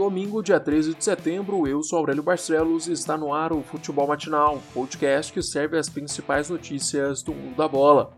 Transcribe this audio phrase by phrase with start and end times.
[0.00, 4.08] Domingo, dia 13 de setembro, eu sou Aurélio Barcelos e está no ar o Futebol
[4.08, 8.10] Matinal, podcast que serve as principais notícias do mundo da bola.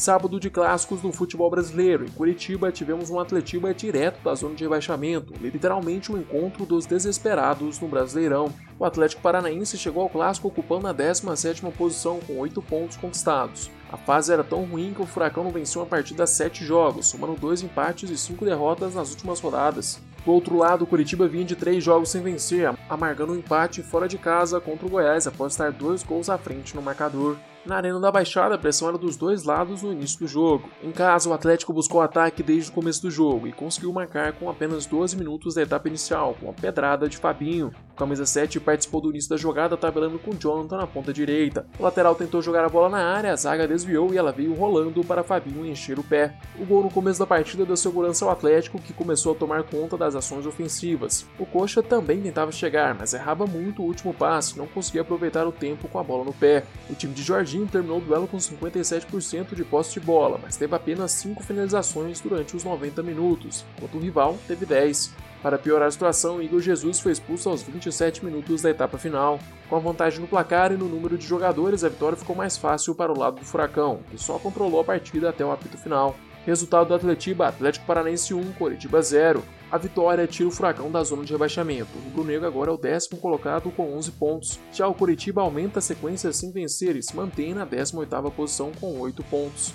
[0.00, 2.06] Sábado de clássicos no futebol brasileiro.
[2.06, 7.78] Em Curitiba tivemos um Atletiba direto da zona de rebaixamento, literalmente um encontro dos desesperados
[7.80, 8.50] no Brasileirão.
[8.78, 13.70] O Atlético Paranaense chegou ao clássico ocupando a 17ª posição com 8 pontos conquistados.
[13.92, 17.08] A fase era tão ruim que o Furacão não venceu uma partida a 7 jogos,
[17.08, 20.00] somando dois empates e 5 derrotas nas últimas rodadas.
[20.24, 24.08] Do outro lado, o Curitiba vinha de 3 jogos sem vencer, amargando um empate fora
[24.08, 27.36] de casa contra o Goiás após estar dois gols à frente no marcador.
[27.64, 30.70] Na Arena da Baixada, a pressão era dos dois lados no início do jogo.
[30.82, 34.48] Em casa, o Atlético buscou ataque desde o começo do jogo e conseguiu marcar com
[34.48, 37.70] apenas 12 minutos da etapa inicial, com a pedrada de Fabinho.
[37.92, 41.66] O camisa 7 participou do início da jogada tabelando com Jonathan na ponta direita.
[41.78, 45.04] O lateral tentou jogar a bola na área, a zaga desviou e ela veio rolando
[45.04, 46.34] para Fabinho encher o pé.
[46.58, 49.98] O gol no começo da partida deu segurança ao Atlético, que começou a tomar conta
[49.98, 51.26] das ações ofensivas.
[51.38, 55.52] O Coxa também tentava chegar, mas errava muito o último passe, não conseguia aproveitar o
[55.52, 56.64] tempo com a bola no pé.
[56.88, 60.56] O time de Jorge Jorginho terminou o duelo com 57% de posse de bola, mas
[60.56, 65.12] teve apenas 5 finalizações durante os 90 minutos, enquanto o rival teve 10.
[65.42, 69.40] Para piorar a situação, Igor Jesus foi expulso aos 27 minutos da etapa final.
[69.68, 72.94] Com a vantagem no placar e no número de jogadores, a vitória ficou mais fácil
[72.94, 76.14] para o lado do Furacão, que só controlou a partida até o apito final.
[76.46, 79.44] Resultado do Atletiba, Atlético Paranaense 1, Coritiba 0.
[79.70, 81.90] A vitória tira o Furacão da zona de rebaixamento.
[81.96, 84.58] O Rubro Negro agora é o décimo colocado com 11 pontos.
[84.72, 88.98] Já o Curitiba aumenta a sequência sem vencer e se mantém na 18ª posição com
[88.98, 89.74] 8 pontos.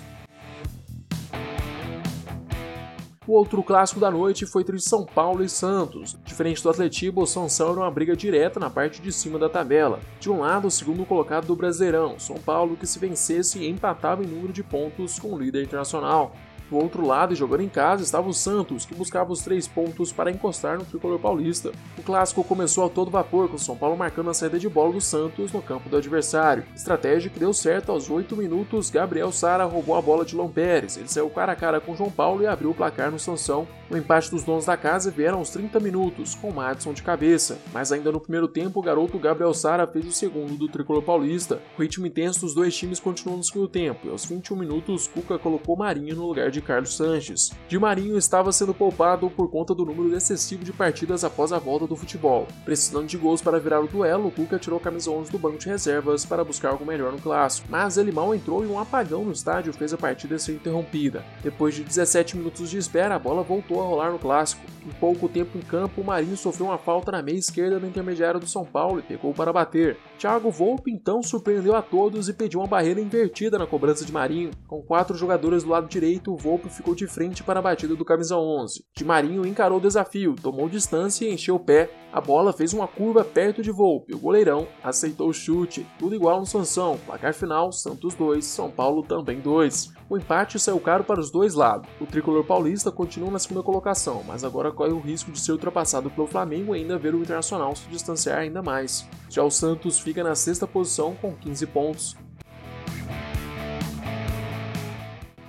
[3.26, 6.16] O outro clássico da noite foi entre São Paulo e Santos.
[6.24, 9.98] Diferente do Atletiba, o Sansão era uma briga direta na parte de cima da tabela.
[10.20, 14.28] De um lado, o segundo colocado do Brasileirão, São Paulo, que se vencesse empatava em
[14.28, 16.36] número de pontos com o líder internacional.
[16.70, 20.30] Do outro lado, jogando em casa, estava o Santos, que buscava os três pontos para
[20.30, 21.70] encostar no tricolor paulista.
[21.96, 24.92] O clássico começou a todo vapor, com o São Paulo marcando a saída de bola
[24.92, 26.64] do Santos no campo do adversário.
[26.74, 30.96] Estratégia que deu certo aos 8 minutos, Gabriel Sara roubou a bola de Lom Pérez.
[30.96, 33.66] Ele saiu cara a cara com João Paulo e abriu o placar no Sansão.
[33.88, 37.58] O empate dos donos da casa vieram aos 30 minutos, com Madison de cabeça.
[37.72, 41.60] Mas ainda no primeiro tempo, o garoto Gabriel Sara fez o segundo do tricolor paulista.
[41.78, 45.38] O ritmo intenso dos dois times continuou no segundo tempo, e aos 21 minutos, Cuca
[45.38, 47.52] colocou Marinho no lugar de de Carlos Sanches.
[47.78, 51.94] Marinho estava sendo poupado por conta do número excessivo de partidas após a volta do
[51.94, 52.48] futebol.
[52.64, 55.68] Precisando de gols para virar o duelo, o Cuca tirou camisa 11 do banco de
[55.68, 59.32] reservas para buscar algo melhor no clássico, mas ele mal entrou e um apagão no
[59.32, 61.24] estádio fez a partida ser interrompida.
[61.42, 64.62] Depois de 17 minutos de espera, a bola voltou a rolar no clássico.
[64.86, 68.40] Em pouco tempo em campo, o Marinho sofreu uma falta na meia esquerda do intermediário
[68.40, 69.98] do São Paulo e pegou para bater.
[70.18, 74.50] Thiago Volpe então surpreendeu a todos e pediu uma barreira invertida na cobrança de Marinho.
[74.66, 78.36] Com quatro jogadores do lado direito, Volpe ficou de frente para a batida do camisa
[78.36, 78.84] 11.
[78.96, 81.90] De Marinho encarou o desafio, tomou distância e encheu o pé.
[82.12, 84.14] A bola fez uma curva perto de Volpe.
[84.14, 85.84] O goleirão aceitou o chute.
[85.98, 87.00] Tudo igual no Sansão.
[87.04, 89.92] Placar final: Santos 2, São Paulo também 2.
[90.08, 91.90] O empate saiu caro para os dois lados.
[92.00, 96.08] O tricolor paulista continua na segunda colocação, mas agora corre o risco de ser ultrapassado
[96.10, 99.04] pelo Flamengo e ainda ver o Internacional se distanciar ainda mais.
[99.28, 102.25] Já o Santos fica na sexta posição com 15 pontos.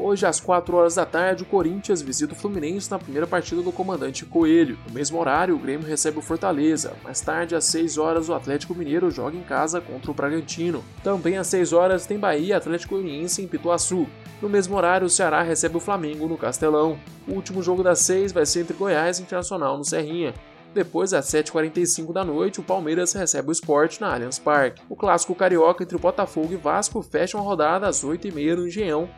[0.07, 3.73] Hoje, às 4 horas da tarde, o Corinthians visita o Fluminense na primeira partida do
[3.73, 4.79] comandante Coelho.
[4.87, 6.93] No mesmo horário, o Grêmio recebe o Fortaleza.
[7.03, 10.81] Mais tarde, às 6 horas, o Atlético Mineiro joga em casa contra o Bragantino.
[11.03, 14.07] Também às 6 horas tem Bahia Atlético Goianiense em Pituaçu.
[14.41, 16.97] No mesmo horário, o Ceará recebe o Flamengo no Castelão.
[17.27, 20.33] O último jogo das 6 vai ser entre Goiás e Internacional no Serrinha.
[20.73, 24.81] Depois, às 7h45 da noite, o Palmeiras recebe o Sport na Allianz Parque.
[24.87, 29.09] O clássico carioca entre o Botafogo e Vasco fecha uma rodada às 8h30 no Engenhão,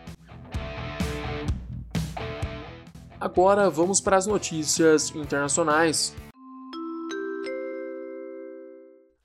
[3.21, 6.15] Agora vamos para as notícias internacionais.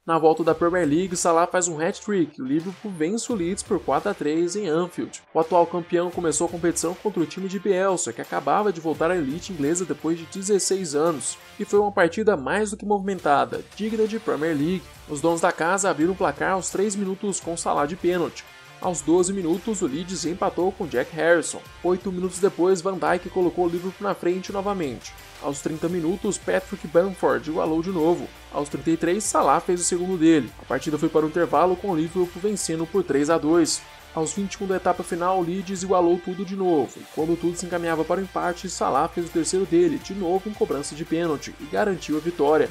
[0.05, 2.43] Na volta da Premier League, Salah faz um hat-trick.
[2.43, 5.23] O Liverpool vence o Leeds por 4 a 3 em Anfield.
[5.33, 9.13] O atual campeão começou a competição contra o time de Bielsa, que acabava de voltar
[9.13, 13.65] à elite inglesa depois de 16 anos, e foi uma partida mais do que movimentada,
[13.77, 14.83] digna de Premier League.
[15.09, 18.45] Os donos da casa abriram o placar aos 3 minutos com Salah de pênalti.
[18.81, 21.61] Aos 12 minutos, o Leeds empatou com Jack Harrison.
[21.83, 25.13] Oito minutos depois, Van Dijk colocou o Liverpool na frente novamente.
[25.43, 28.29] Aos 30 minutos, Patrick Bamford igualou de novo.
[28.53, 30.51] Aos 33, Salah fez o segundo dele.
[30.61, 33.81] A partida foi para o intervalo com o Liverpool vencendo por 3 a 2.
[34.15, 38.05] Aos 21 da etapa final, Leeds igualou tudo de novo, e quando tudo se encaminhava
[38.05, 41.65] para o empate, Salah fez o terceiro dele, de novo em cobrança de pênalti, e
[41.65, 42.71] garantiu a vitória.